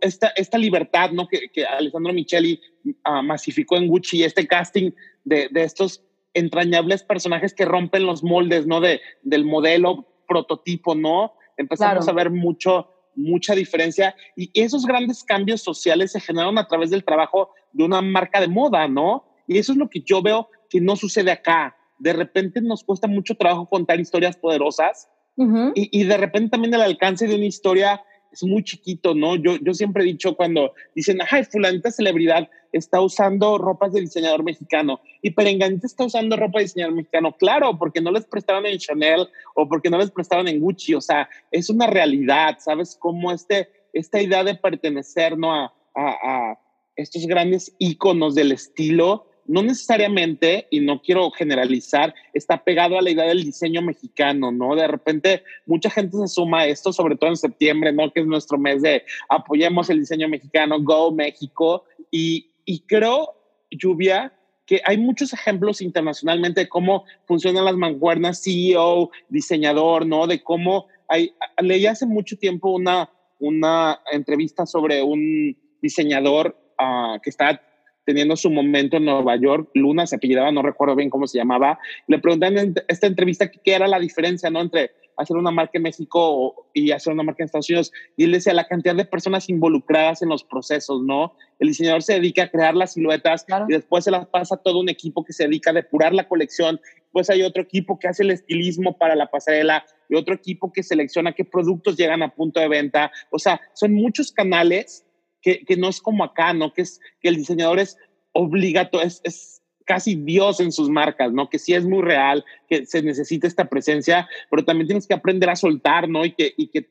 [0.02, 1.26] esta, esta libertad, ¿no?
[1.26, 4.92] Que, que Alessandro Micheli uh, masificó en Gucci, este casting
[5.24, 6.02] de, de, estos
[6.34, 8.80] entrañables personajes que rompen los moldes, ¿no?
[8.80, 11.34] De, del modelo prototipo, ¿no?
[11.56, 16.90] Empezamos a ver mucho, mucha diferencia y esos grandes cambios sociales se generaron a través
[16.90, 19.24] del trabajo de una marca de moda, ¿no?
[19.46, 21.76] Y eso es lo que yo veo que no sucede acá.
[21.98, 26.80] De repente nos cuesta mucho trabajo contar historias poderosas y, y, de repente también el
[26.80, 28.00] alcance de una historia
[28.34, 29.36] es muy chiquito, ¿no?
[29.36, 34.42] Yo, yo siempre he dicho cuando dicen, ay, fulanita celebridad está usando ropas de diseñador
[34.42, 37.36] mexicano y Perenganita está usando ropa de diseñador mexicano.
[37.38, 40.94] Claro, porque no les prestaron en Chanel o porque no les prestaron en Gucci.
[40.94, 42.96] O sea, es una realidad, ¿sabes?
[42.98, 45.54] Como este, esta idea de pertenecer, ¿no?
[45.54, 46.58] A, a, a
[46.96, 53.10] estos grandes íconos del estilo no necesariamente, y no quiero generalizar, está pegado a la
[53.10, 54.74] idea del diseño mexicano, ¿no?
[54.74, 58.12] De repente mucha gente se suma a esto, sobre todo en septiembre, ¿no?
[58.12, 63.34] Que es nuestro mes de apoyemos el diseño mexicano, Go México, y, y creo,
[63.70, 64.32] Lluvia,
[64.66, 70.26] que hay muchos ejemplos internacionalmente de cómo funcionan las mancuernas, CEO, diseñador, ¿no?
[70.26, 77.30] De cómo hay, leí hace mucho tiempo una, una entrevista sobre un diseñador uh, que
[77.30, 77.60] está
[78.04, 81.78] teniendo su momento en Nueva York, Luna se apellidaba, no recuerdo bien cómo se llamaba,
[82.06, 84.60] le preguntan en esta entrevista qué era la diferencia, ¿no?
[84.60, 87.92] Entre hacer una marca en México y hacer una marca en Estados Unidos.
[88.16, 91.34] Y él decía la cantidad de personas involucradas en los procesos, ¿no?
[91.58, 94.80] El diseñador se dedica a crear las siluetas y después se las pasa a todo
[94.80, 96.80] un equipo que se dedica a depurar la colección.
[96.96, 100.82] Después hay otro equipo que hace el estilismo para la pasarela y otro equipo que
[100.82, 103.12] selecciona qué productos llegan a punto de venta.
[103.30, 105.04] O sea, son muchos canales
[105.44, 106.72] que, no es como acá, ¿no?
[106.72, 107.98] Que, es, que el diseñador es
[108.32, 111.50] obligatorio, es, es casi Dios en sus marcas, ¿no?
[111.50, 115.50] Que sí es muy real, que se necesita esta presencia, pero también tienes que aprender
[115.50, 116.24] a soltar, ¿no?
[116.24, 116.88] Y que, y que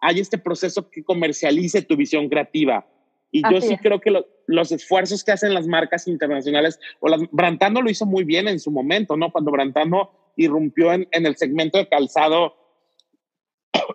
[0.00, 2.86] hay este proceso que comercialice tu visión creativa.
[3.30, 4.12] Y yo sí creo que
[4.46, 8.58] los esfuerzos que hacen las marcas internacionales, o las, Brantano lo hizo muy bien en
[8.58, 9.30] su momento, ¿no?
[9.30, 12.61] Cuando Brantano irrumpió en, en el segmento de calzado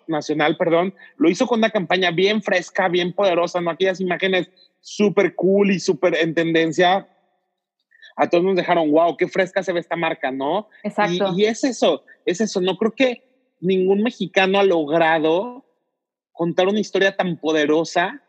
[0.07, 3.71] nacional, perdón, lo hizo con una campaña bien fresca, bien poderosa, ¿no?
[3.71, 7.07] Aquellas imágenes súper cool y súper en tendencia.
[8.15, 10.69] A todos nos dejaron, wow, qué fresca se ve esta marca, ¿no?
[10.83, 11.33] Exacto.
[11.35, 12.61] Y, y es eso, es eso.
[12.61, 13.23] No creo que
[13.59, 15.65] ningún mexicano ha logrado
[16.31, 18.23] contar una historia tan poderosa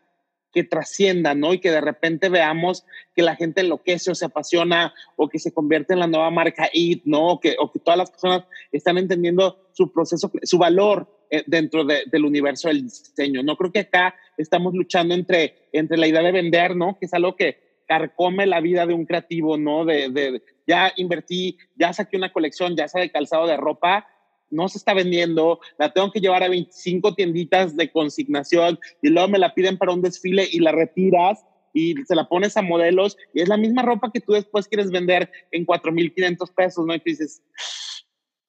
[0.51, 1.53] que trascienda, ¿no?
[1.53, 5.53] Y que de repente veamos que la gente enloquece o se apasiona o que se
[5.53, 7.27] convierte en la nueva marca IT, ¿no?
[7.27, 11.83] O que, o que todas las personas están entendiendo su proceso, su valor eh, dentro
[11.85, 13.43] del universo del diseño.
[13.43, 16.97] No creo que acá estamos luchando entre, entre la idea de vender, ¿no?
[16.99, 19.85] Que es algo que carcome la vida de un creativo, ¿no?
[19.85, 24.07] De, de ya invertí, ya saqué una colección, ya sea de calzado de ropa,
[24.51, 29.27] no se está vendiendo, la tengo que llevar a 25 tienditas de consignación y luego
[29.27, 33.17] me la piden para un desfile y la retiras y se la pones a modelos
[33.33, 36.95] y es la misma ropa que tú después quieres vender en 4.500 pesos, ¿no?
[36.95, 37.41] Y tú dices,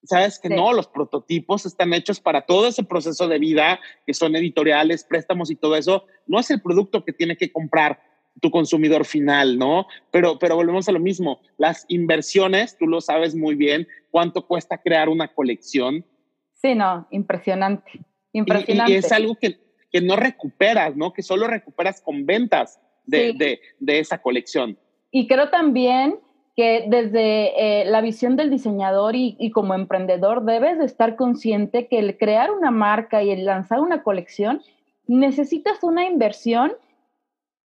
[0.04, 4.34] sabes que no, los prototipos están hechos para todo ese proceso de vida, que son
[4.36, 6.04] editoriales, préstamos y todo eso.
[6.26, 8.02] No es el producto que tiene que comprar
[8.40, 9.86] tu consumidor final, ¿no?
[10.10, 11.40] Pero, pero volvemos a lo mismo.
[11.58, 16.06] Las inversiones, tú lo sabes muy bien, cuánto cuesta crear una colección.
[16.54, 18.00] Sí, no, impresionante.
[18.32, 18.92] Impresionante.
[18.92, 19.58] Y, es algo que,
[19.90, 21.12] que, no recuperas, ¿no?
[21.12, 24.78] Que solo recuperas con ventas de, de, de esa colección.
[25.10, 26.20] Y creo también
[26.56, 31.98] que desde eh, la visión del diseñador y, como emprendedor debes de estar consciente que
[31.98, 34.60] el crear una marca y el lanzar una colección
[35.06, 36.72] necesitas una inversión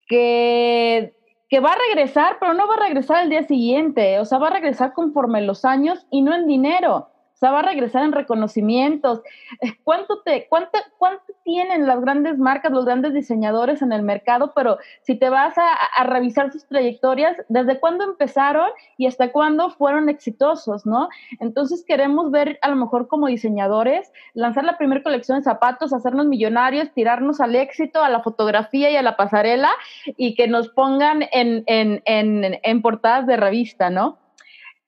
[0.09, 1.15] que,
[1.49, 4.49] que va a regresar, pero no va a regresar al día siguiente, o sea, va
[4.49, 7.09] a regresar conforme los años y no en dinero.
[7.39, 9.21] O sea, va a regresar en reconocimientos.
[9.61, 14.51] Eh, ¿Cuánto, te, cuánto, ¿Cuánto tienen las grandes marcas, los grandes diseñadores en el mercado?
[14.57, 19.71] Pero si te vas a, a, revisar sus trayectorias, ¿desde cuándo empezaron y hasta cuándo
[19.71, 21.09] fueron exitosos, no?
[21.39, 26.27] Entonces queremos ver, a lo mejor como diseñadores, lanzar la primera colección de zapatos, hacernos
[26.27, 29.71] millonarios, tirarnos al éxito, a la fotografía y a la pasarela
[30.17, 34.19] y que nos pongan en, en, en, en portadas de revista, ¿no?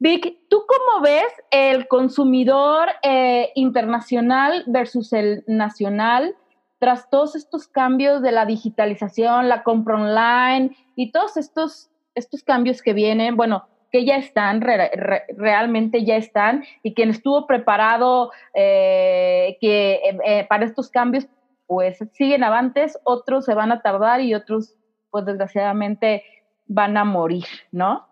[0.03, 6.35] Vic, ¿tú cómo ves el consumidor eh, internacional versus el nacional
[6.79, 12.81] tras todos estos cambios de la digitalización, la compra online y todos estos, estos cambios
[12.81, 13.37] que vienen?
[13.37, 19.97] Bueno, que ya están, re, re, realmente ya están, y quien estuvo preparado eh, que,
[19.97, 21.27] eh, eh, para estos cambios,
[21.67, 24.77] pues siguen avantes, otros se van a tardar y otros,
[25.11, 26.25] pues desgraciadamente,
[26.67, 28.10] van a morir, ¿no?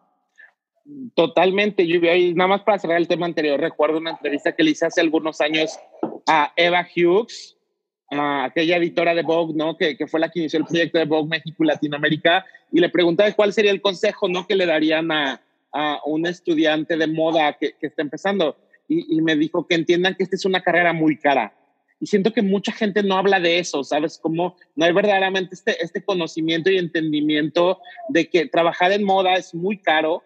[1.14, 2.16] Totalmente, Lluvia.
[2.16, 5.01] Y nada más para cerrar el tema anterior, recuerdo una entrevista que le hice hace
[5.01, 5.79] algunos años
[6.27, 7.57] a Eva Hughes,
[8.11, 9.77] aquella editora de Vogue, ¿no?
[9.77, 12.88] Que, que, fue la que inició el proyecto de Vogue México y Latinoamérica, y le
[12.88, 14.46] preguntaba cuál sería el consejo, ¿no?
[14.46, 18.57] Que le darían a, a un estudiante de moda que, que está empezando.
[18.88, 21.53] Y, me dijo que entiendan que esta es una carrera muy cara.
[22.01, 24.18] Y siento que mucha gente no habla de eso, ¿sabes?
[24.18, 29.55] Como no hay verdaderamente este, este conocimiento y entendimiento de que trabajar en moda es
[29.55, 30.22] muy caro,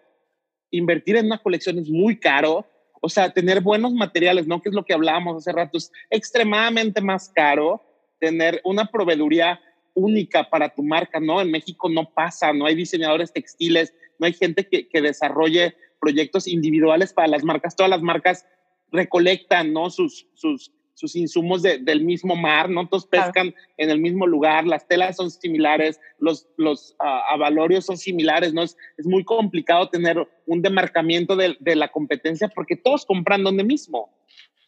[0.77, 2.65] invertir en una colección es muy caro,
[3.01, 4.61] o sea, tener buenos materiales, ¿no?
[4.61, 7.81] Que es lo que hablábamos hace rato, es extremadamente más caro
[8.19, 9.59] tener una proveeduría
[9.93, 11.41] única para tu marca, ¿no?
[11.41, 16.47] En México no pasa, no hay diseñadores textiles, no hay gente que, que desarrolle proyectos
[16.47, 17.75] individuales para las marcas.
[17.75, 18.45] Todas las marcas
[18.91, 19.89] recolectan, ¿no?
[19.89, 22.87] Sus, sus sus insumos del mismo mar, ¿no?
[22.87, 27.97] Todos pescan en el mismo lugar, las telas son similares, los, los uh, avalorios son
[27.97, 28.61] similares, ¿no?
[28.61, 33.63] Es, es, muy complicado tener un demarcamiento de, de, la competencia porque todos compran donde
[33.63, 34.13] mismo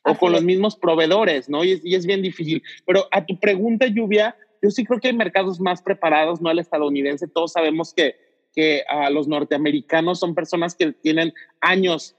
[0.04, 0.34] o con es.
[0.34, 1.64] los mismos proveedores, ¿no?
[1.64, 2.64] Y es, y es, bien difícil.
[2.86, 6.50] Pero a tu pregunta, Lluvia, yo sí creo que hay mercados más preparados, ¿no?
[6.50, 8.16] El estadounidense, todos sabemos que,
[8.54, 12.16] que uh, los norteamericanos son personas que tienen años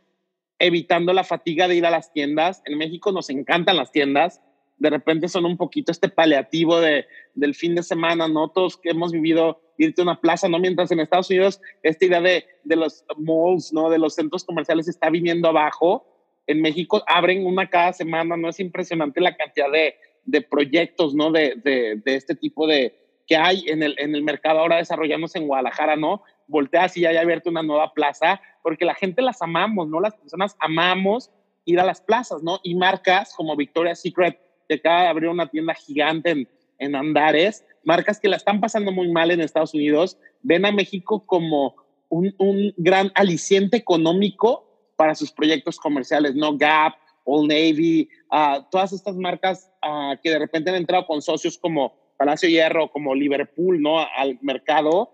[0.58, 2.62] evitando la fatiga de ir a las tiendas.
[2.64, 4.40] En México nos encantan las tiendas.
[4.78, 8.48] De repente son un poquito este paliativo de, del fin de semana, ¿no?
[8.50, 10.58] Todos que hemos vivido irte a una plaza, ¿no?
[10.58, 13.90] Mientras en Estados Unidos esta idea de, de los malls, ¿no?
[13.90, 16.06] De los centros comerciales está viniendo abajo.
[16.46, 18.48] En México abren una cada semana, ¿no?
[18.48, 21.30] Es impresionante la cantidad de, de proyectos, ¿no?
[21.32, 22.94] De, de, de, este tipo de
[23.26, 26.22] que hay en el, en el mercado ahora desarrollándose en Guadalajara, ¿no?
[26.48, 30.00] Volteas y ya hay abierto una nueva plaza porque la gente las amamos, ¿no?
[30.00, 31.30] Las personas amamos
[31.64, 32.60] ir a las plazas, ¿no?
[32.62, 37.64] Y marcas como Victoria's Secret, que acaba de abrir una tienda gigante en, en Andares,
[37.84, 41.74] marcas que la están pasando muy mal en Estados Unidos, ven a México como
[42.08, 46.56] un, un gran aliciente económico para sus proyectos comerciales, ¿no?
[46.56, 51.58] Gap, Old Navy, uh, todas estas marcas uh, que de repente han entrado con socios
[51.58, 53.98] como Palacio Hierro, como Liverpool, ¿no?
[53.98, 55.12] Al mercado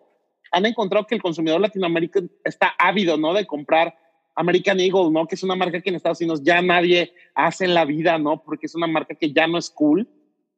[0.53, 3.35] han encontrado que el consumidor latinoamericano está ávido, ¿no?
[3.35, 3.99] De comprar
[4.35, 5.27] American Eagle, ¿no?
[5.27, 8.43] Que es una marca que en Estados Unidos ya nadie hace en la vida, ¿no?
[8.43, 10.09] Porque es una marca que ya no es cool.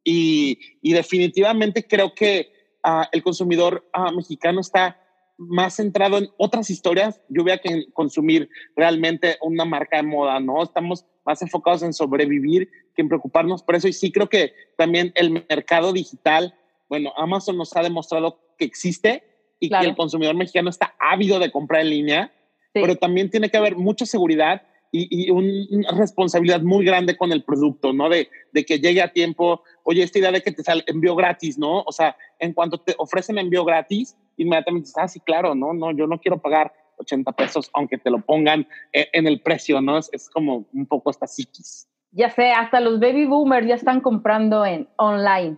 [0.03, 2.53] Y, y definitivamente creo que
[2.85, 5.01] uh, el consumidor uh, mexicano está
[5.37, 7.21] más centrado en otras historias.
[7.29, 10.63] Yo veo que consumir realmente una marca de moda, ¿no?
[10.63, 13.89] Estamos más enfocados en sobrevivir que en preocuparnos por eso.
[13.89, 16.55] Y sí creo que también el mercado digital,
[16.89, 19.83] bueno, Amazon nos ha demostrado que existe, y claro.
[19.83, 22.33] que el consumidor mexicano está ávido de comprar en línea,
[22.73, 22.81] sí.
[22.81, 24.63] pero también tiene que haber mucha seguridad
[24.97, 28.09] y, y una responsabilidad muy grande con el producto, ¿no?
[28.09, 31.59] De, de, que llegue a tiempo, oye, esta idea de que te sale envío gratis,
[31.59, 31.83] ¿no?
[31.83, 35.91] O sea, en cuanto te ofrecen envío gratis, inmediatamente dices, ah, sí, claro, no, no,
[35.91, 39.99] yo no quiero pagar 80 pesos aunque te lo pongan en el precio, ¿no?
[39.99, 41.89] Es, es como un poco esta psiquis.
[42.13, 45.57] Ya sé, hasta los baby boomers ya están comprando en online,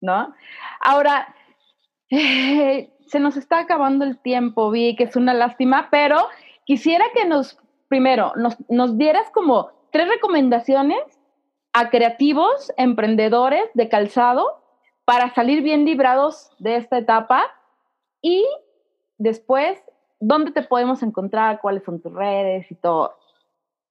[0.00, 0.32] ¿no?
[0.80, 1.34] Ahora,
[3.06, 6.18] se nos está acabando el tiempo, vi que es una lástima, pero
[6.64, 11.00] quisiera que nos, primero, nos, nos dieras como tres recomendaciones
[11.72, 14.46] a creativos, emprendedores de calzado
[15.04, 17.44] para salir bien librados de esta etapa
[18.20, 18.44] y
[19.16, 19.82] después,
[20.20, 21.60] ¿dónde te podemos encontrar?
[21.60, 23.14] ¿Cuáles son tus redes y todo?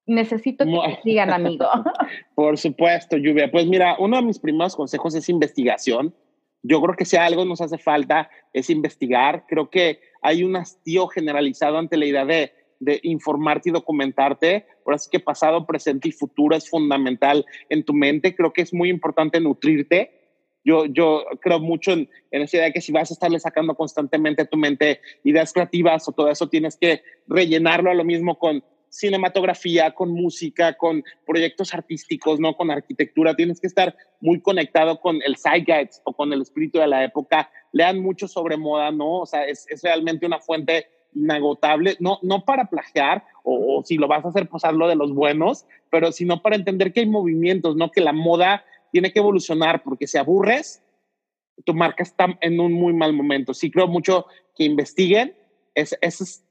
[0.06, 1.66] Necesito que te sigan, amigo.
[2.34, 3.50] Por supuesto, Lluvia.
[3.50, 6.14] Pues mira, uno de mis primeros consejos es investigación.
[6.62, 9.46] Yo creo que si algo nos hace falta es investigar.
[9.48, 14.66] Creo que hay un hastío generalizado ante la idea de, de informarte y documentarte.
[14.84, 18.34] Por así que pasado, presente y futuro es fundamental en tu mente.
[18.34, 20.18] Creo que es muy importante nutrirte.
[20.64, 23.74] Yo, yo creo mucho en, en esa idea de que si vas a estarle sacando
[23.74, 28.38] constantemente a tu mente ideas creativas o todo eso, tienes que rellenarlo a lo mismo
[28.38, 32.54] con cinematografía, con música, con proyectos artísticos, ¿no?
[32.54, 33.34] Con arquitectura.
[33.34, 37.50] Tienes que estar muy conectado con el zeitgeist o con el espíritu de la época.
[37.72, 39.20] Lean mucho sobre moda, ¿no?
[39.20, 43.96] O sea, es, es realmente una fuente inagotable, no, no para plagiar o, o, si
[43.96, 47.06] lo vas a hacer, pues hazlo de los buenos, pero sino para entender que hay
[47.06, 47.90] movimientos, ¿no?
[47.90, 50.82] Que la moda tiene que evolucionar porque si aburres,
[51.64, 53.54] tu marca está en un muy mal momento.
[53.54, 55.34] Sí creo mucho que investiguen,
[55.74, 56.44] es, es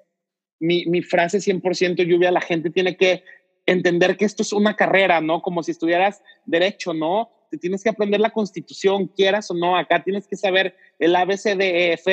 [0.62, 3.24] mi, mi frase 100% lluvia, la gente tiene que
[3.66, 5.41] entender que esto es una carrera, ¿no?
[5.41, 7.30] Como si estudiaras derecho, ¿no?
[7.49, 12.07] Te tienes que aprender la constitución, quieras o no, acá tienes que saber el ABCDEF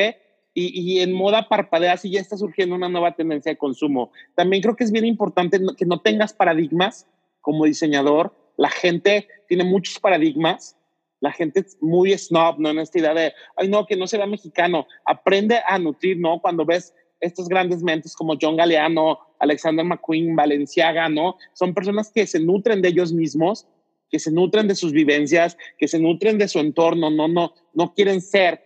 [0.54, 4.10] y, y en moda parpadeas y ya está surgiendo una nueva tendencia de consumo.
[4.34, 7.06] También creo que es bien importante que no tengas paradigmas
[7.40, 8.34] como diseñador.
[8.56, 10.76] La gente tiene muchos paradigmas.
[11.20, 12.70] La gente es muy snob, ¿no?
[12.70, 14.86] En esta idea de, ay, no, que no será mexicano.
[15.04, 16.40] Aprende a nutrir, ¿no?
[16.40, 21.36] Cuando ves estos grandes mentes como John Galeano, Alexander McQueen, Valenciaga, ¿no?
[21.52, 23.66] Son personas que se nutren de ellos mismos,
[24.10, 27.94] que se nutren de sus vivencias, que se nutren de su entorno, no, no, no
[27.94, 28.62] quieren ser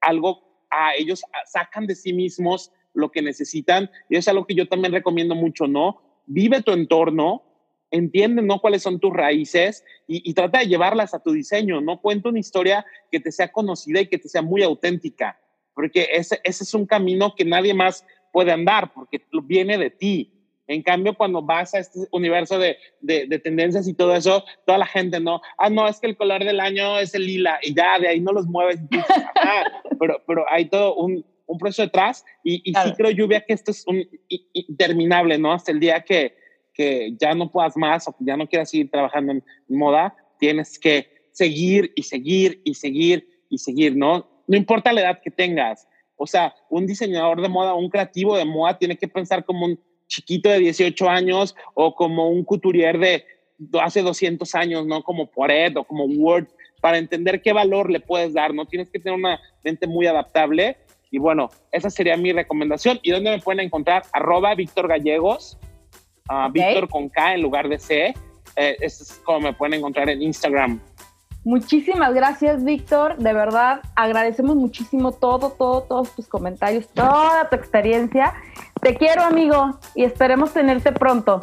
[0.00, 4.68] algo a ellos, sacan de sí mismos lo que necesitan y es algo que yo
[4.68, 6.02] también recomiendo mucho, ¿no?
[6.26, 7.42] Vive tu entorno,
[7.90, 8.60] entiende, ¿no?
[8.60, 12.00] Cuáles son tus raíces y, trata de llevarlas a tu diseño, ¿no?
[12.00, 15.38] Cuenta una historia que te sea conocida y que te sea muy auténtica,
[15.80, 18.04] porque ese, ese es un camino que nadie más
[18.34, 20.30] puede andar, porque viene de ti.
[20.66, 24.84] En cambio, cuando vas a este universo de, de, tendencias y todo eso, toda la
[24.84, 25.40] gente, ¿no?
[25.56, 28.20] Ah, no, es que el color del año es el lila y ya de ahí
[28.20, 28.78] no los mueves.
[29.98, 33.70] Pero, pero hay todo un, un proceso detrás y, y sí creo, Lluvia, que esto
[33.70, 34.08] es un,
[34.54, 35.52] interminable, ¿no?
[35.52, 36.34] Hasta el día que,
[36.72, 40.78] que ya no puedas más o que ya no quieras seguir trabajando en moda, tienes
[40.78, 44.39] que seguir y seguir y seguir y seguir, ¿no?
[44.50, 45.86] No importa la edad que tengas.
[46.16, 49.78] O sea, un diseñador de moda, un creativo de moda tiene que pensar como un
[50.08, 53.24] chiquito de 18 años o como un couturier de
[53.80, 55.04] hace 200 años, ¿no?
[55.04, 56.48] Como Poret o como Word,
[56.80, 58.66] para entender qué valor le puedes dar, ¿no?
[58.66, 60.78] Tienes que tener una mente muy adaptable.
[61.12, 62.98] Y bueno, esa sería mi recomendación.
[63.04, 64.02] ¿Y dónde me pueden encontrar?
[64.12, 65.58] Arroba Víctor Gallegos,
[66.28, 68.14] uh, Víctor con K en lugar de C.
[68.56, 70.80] Eh, es como me pueden encontrar en Instagram.
[71.42, 73.16] Muchísimas gracias, Víctor.
[73.16, 78.34] De verdad, agradecemos muchísimo todo, todo, todos tus comentarios, toda tu experiencia.
[78.82, 81.40] Te quiero, amigo, y esperemos tenerte pronto.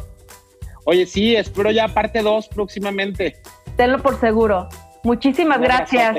[0.86, 3.42] Oye, sí, espero ya parte 2 próximamente.
[3.76, 4.70] Tenlo por seguro.
[5.04, 6.16] Muchísimas gracias.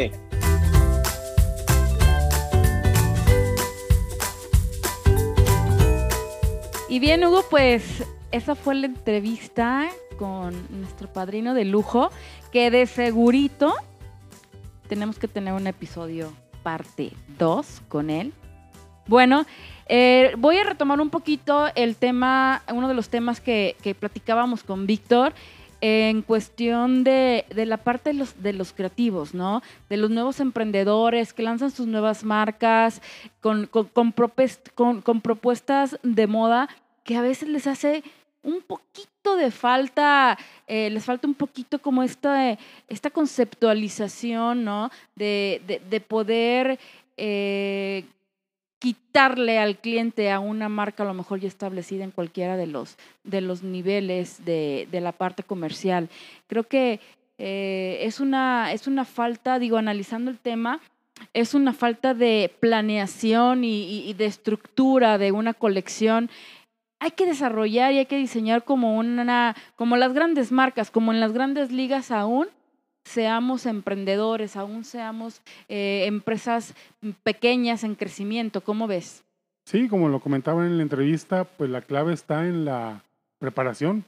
[6.89, 8.03] Y bien, Hugo, pues
[8.33, 12.11] esa fue la entrevista con nuestro padrino de lujo,
[12.53, 13.75] que de segurito
[14.89, 18.33] tenemos que tener un episodio parte 2 con él.
[19.07, 19.47] Bueno,
[19.87, 24.87] eh, voy a retomar un poquito el tema, uno de los temas que, platicábamos con
[24.87, 25.33] Víctor
[25.81, 29.63] en cuestión de, la parte de los, de los creativos, ¿no?
[29.89, 33.01] De los nuevos emprendedores que lanzan sus nuevas marcas
[33.41, 36.69] con, con, propuestas de moda
[37.05, 38.03] que a veces les hace
[38.49, 44.91] un poquito de falta, eh, les falta un poquito como esta, esta conceptualización, ¿no?
[45.15, 46.79] De, de, poder
[47.17, 48.05] eh,
[48.79, 52.97] quitarle al cliente a una marca a lo mejor ya establecida en cualquiera de los,
[53.25, 56.09] de los niveles de, la parte comercial.
[56.47, 57.01] Creo que
[57.39, 60.81] eh, es, una, es una falta, digo, analizando el tema,
[61.35, 66.31] es una falta de planeación y, de estructura de una colección.
[67.01, 71.21] Hay que desarrollar y hay que diseñar como una, como las grandes marcas, como en
[71.21, 72.49] las grandes ligas aún,
[73.05, 76.75] seamos emprendedores, aún seamos eh, empresas
[77.23, 78.61] pequeñas en crecimiento.
[78.63, 79.25] ¿Cómo ves?
[79.65, 83.03] Sí, como lo comentaba en la entrevista, pues la clave está en la
[83.39, 84.05] preparación.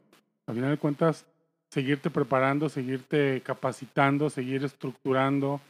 [0.47, 1.27] Al final de cuentas,
[1.71, 5.61] seguirte preparando, seguirte capacitando, seguir estructurando,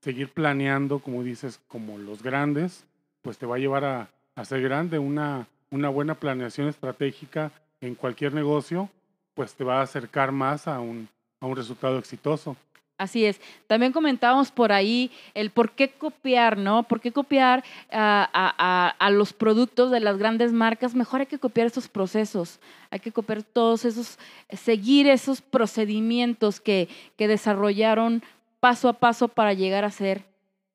[0.00, 2.84] seguir planeando, como dices, como los grandes,
[3.22, 4.98] pues te va a llevar a, a ser grande.
[4.98, 8.88] Una, una buena planeación estratégica en cualquier negocio,
[9.34, 11.08] pues te va a acercar más a un,
[11.40, 12.56] a un resultado exitoso.
[12.98, 13.40] Así es.
[13.68, 16.82] También comentábamos por ahí el por qué copiar, ¿no?
[16.82, 17.62] ¿Por qué copiar
[17.92, 20.96] a, los productos de las grandes marcas?
[20.96, 22.58] Mejor hay que copiar esos procesos,
[22.90, 24.18] hay que copiar todos esos,
[24.50, 28.24] seguir esos procedimientos que, que desarrollaron
[28.58, 30.24] paso a paso para llegar a ser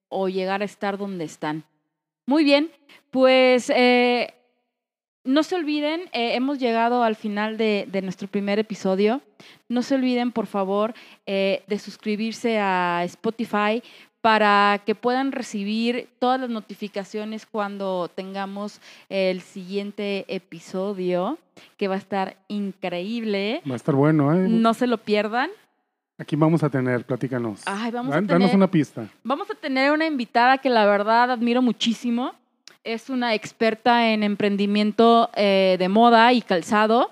[0.07, 1.65] o llegar a estar donde están.
[2.25, 2.71] Muy bien,
[3.11, 4.33] pues eh,
[5.24, 9.21] no se olviden, eh, hemos llegado al final de, nuestro primer episodio.
[9.69, 10.93] No se olviden, por favor,
[11.26, 13.82] eh, de suscribirse a Spotify
[14.21, 21.38] para que puedan recibir todas las notificaciones cuando tengamos el siguiente episodio,
[21.78, 23.61] que va a estar increíble.
[23.69, 24.47] Va a estar bueno, ¿eh?
[24.47, 25.49] No se lo pierdan.
[26.17, 27.63] Aquí vamos a tener, platícanos.
[27.65, 29.09] Ay, vamos a tener, Danos una pista.
[29.24, 32.34] Vamos a tener una invitada que la verdad admiro muchísimo
[32.84, 37.11] es una experta en emprendimiento eh, de moda y calzado.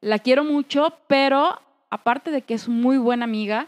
[0.00, 1.60] La quiero mucho, pero
[1.90, 3.66] aparte de que es muy buena amiga,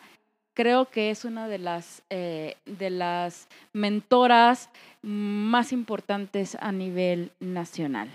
[0.55, 4.70] creo que es una de las, eh, de las mentoras
[5.03, 8.09] más importantes a nivel nacional.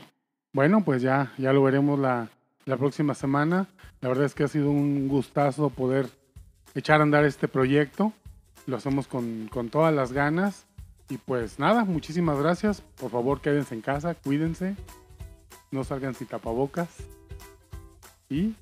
[0.53, 2.29] Bueno, pues ya, ya lo veremos la,
[2.65, 3.67] la próxima semana.
[3.99, 6.07] La verdad es que ha sido un gustazo poder
[6.73, 8.13] echar a andar este proyecto.
[8.65, 10.64] Lo hacemos con, con todas las ganas
[11.09, 12.81] y pues nada, muchísimas gracias.
[12.81, 14.75] Por favor, quédense en casa, cuídense,
[15.71, 16.89] no salgan sin tapabocas.
[18.29, 18.55] Y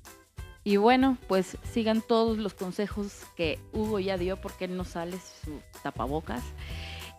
[0.66, 5.60] y bueno, pues sigan todos los consejos que Hugo ya dio porque no sale su
[5.82, 6.42] tapabocas.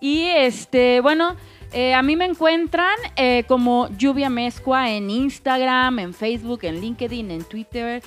[0.02, 1.36] Y este, bueno,
[1.72, 7.30] eh, a mí me encuentran eh, como Lluvia Mezcua en Instagram, en Facebook, en LinkedIn,
[7.30, 8.02] en Twitter.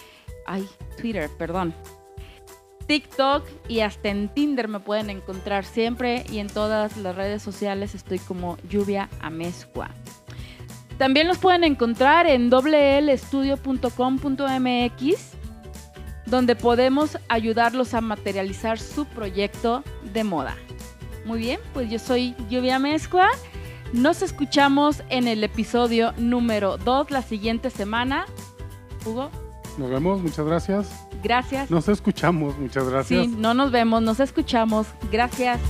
[0.44, 0.66] Ay,
[0.96, 1.72] Twitter, perdón.
[2.88, 7.94] TikTok y hasta en Tinder me pueden encontrar siempre y en todas las redes sociales
[7.94, 9.90] estoy como Lluvia Amezcua.
[10.96, 15.32] También los pueden encontrar en wlestudio.com.mx
[16.26, 20.56] donde podemos ayudarlos a materializar su proyecto de moda.
[21.24, 23.30] Muy bien, pues yo soy Lluvia Mezcua.
[23.92, 28.26] Nos escuchamos en el episodio número 2 la siguiente semana.
[29.06, 29.30] Hugo.
[29.78, 31.06] Nos vemos, muchas gracias.
[31.22, 31.70] Gracias.
[31.70, 33.26] Nos escuchamos, muchas gracias.
[33.26, 34.88] Sí, no nos vemos, nos escuchamos.
[35.10, 35.60] Gracias.